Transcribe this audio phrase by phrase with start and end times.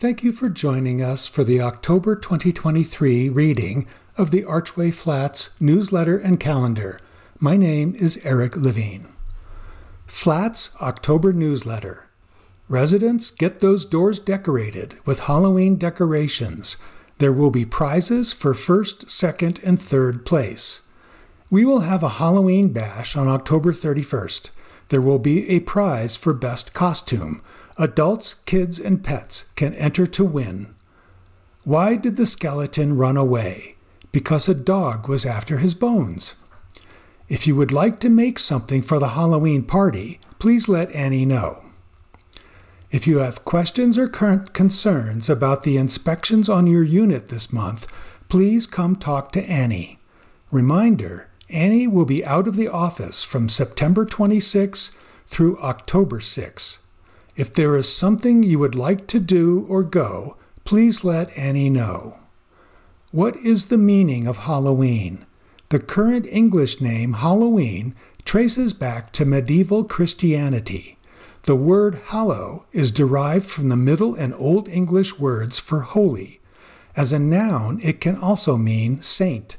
[0.00, 6.16] Thank you for joining us for the October 2023 reading of the Archway Flats newsletter
[6.16, 6.98] and calendar.
[7.38, 9.08] My name is Eric Levine.
[10.06, 12.08] Flats October newsletter.
[12.66, 16.78] Residents, get those doors decorated with Halloween decorations.
[17.18, 20.80] There will be prizes for first, second, and third place.
[21.50, 24.48] We will have a Halloween bash on October 31st.
[24.88, 27.42] There will be a prize for best costume.
[27.78, 30.74] Adults, kids, and pets can enter to win.
[31.64, 33.76] Why did the skeleton run away?
[34.12, 36.34] Because a dog was after his bones.
[37.28, 41.66] If you would like to make something for the Halloween party, please let Annie know.
[42.90, 47.86] If you have questions or current concerns about the inspections on your unit this month,
[48.28, 50.00] please come talk to Annie.
[50.50, 54.90] Reminder Annie will be out of the office from September 26
[55.26, 56.78] through October 6.
[57.36, 62.18] If there is something you would like to do or go, please let Annie know.
[63.12, 65.24] What is the meaning of Halloween?
[65.68, 70.98] The current English name Halloween traces back to medieval Christianity.
[71.44, 76.40] The word hallow is derived from the Middle and Old English words for holy.
[76.96, 79.56] As a noun, it can also mean saint.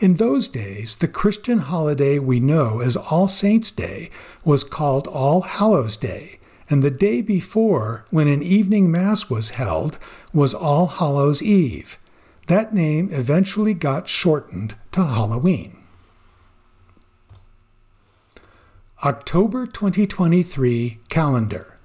[0.00, 4.10] In those days, the Christian holiday we know as All Saints' Day
[4.44, 6.39] was called All Hallows' Day
[6.70, 9.98] and the day before, when an evening Mass was held,
[10.32, 11.98] was All Hallows Eve.
[12.46, 15.76] That name eventually got shortened to Halloween.
[19.02, 21.76] October 2023 calendar.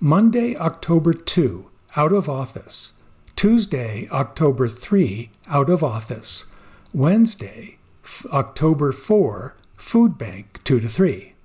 [0.00, 2.92] Monday, October 2, out of office.
[3.36, 6.44] Tuesday, October 3, out of office.
[6.92, 7.78] Wednesday,
[8.32, 11.35] October 4, food bank 2 to 3.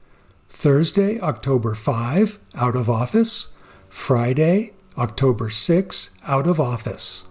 [0.54, 3.48] Thursday, October 5, out of office.
[3.90, 7.24] Friday, October 6, out of office.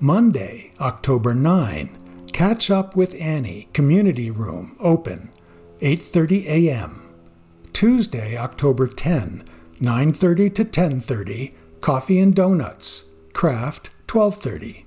[0.00, 1.96] Monday, October 9,
[2.32, 5.30] catch up with Annie, community room, open,
[5.80, 7.02] 8:30 a.m.
[7.74, 9.44] Tuesday, October 10,
[9.78, 11.52] 9:30 to 10:30,
[11.82, 14.86] coffee and donuts, craft 12:30.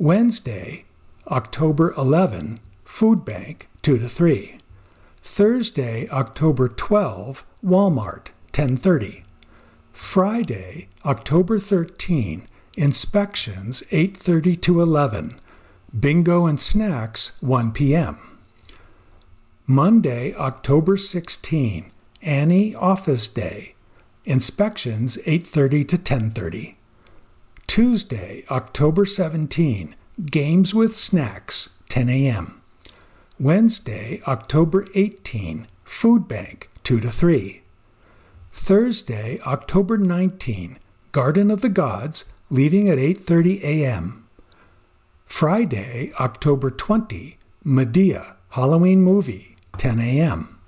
[0.00, 0.84] Wednesday,
[1.28, 4.57] October 11, food bank 2 to 3.
[5.28, 9.22] Thursday, October 12, Walmart, 10:30.
[9.92, 15.38] Friday, October 13, inspections 8:30 to 11.
[15.96, 18.16] Bingo and snacks 1 p.m.
[19.66, 23.74] Monday, October 16, Annie office day.
[24.24, 26.74] Inspections 8:30 to 10:30.
[27.68, 32.57] Tuesday, October 17, games with snacks 10 a.m.
[33.40, 37.62] Wednesday, October 18, Food Bank 2 to 3.
[38.50, 40.76] Thursday, October 19,
[41.12, 44.26] Garden of the Gods, leaving at 8:30 a.m.
[45.24, 50.58] Friday, October 20, Madea, Halloween movie, 10 a.m.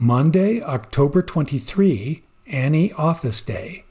[0.00, 3.84] Monday, October 23, Annie Office Day.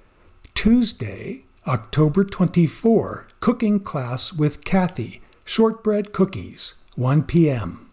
[0.54, 7.92] Tuesday, October 24, Cooking Class with Kathy, Shortbread Cookies, 1 p.m.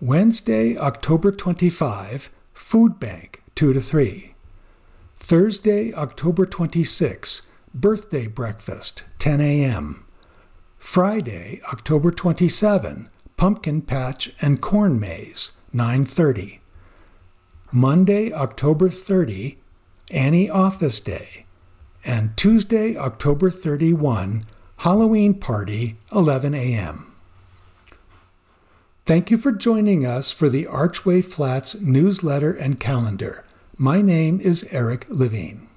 [0.00, 4.34] Wednesday, October 25, Food Bank, 2 to 3.
[5.16, 7.42] Thursday, October 26,
[7.74, 10.06] Birthday Breakfast, 10 a.m.
[10.78, 16.60] Friday, October 27, Pumpkin Patch and Corn Maze, 9:30.
[17.72, 19.58] Monday, October 30,
[20.12, 21.46] Annie Office Day,
[22.04, 24.44] and Tuesday, October 31,
[24.76, 27.13] Halloween Party, 11 a.m.
[29.06, 33.44] Thank you for joining us for the Archway Flats newsletter and calendar.
[33.76, 35.68] My name is Eric Levine.